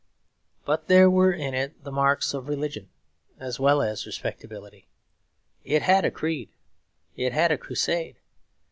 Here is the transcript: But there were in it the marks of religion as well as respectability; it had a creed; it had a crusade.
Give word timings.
But 0.65 0.87
there 0.87 1.11
were 1.11 1.31
in 1.31 1.53
it 1.53 1.83
the 1.83 1.91
marks 1.91 2.33
of 2.33 2.47
religion 2.47 2.89
as 3.39 3.59
well 3.59 3.83
as 3.83 4.07
respectability; 4.07 4.87
it 5.63 5.83
had 5.83 6.05
a 6.05 6.09
creed; 6.09 6.49
it 7.15 7.33
had 7.33 7.51
a 7.51 7.57
crusade. 7.59 8.17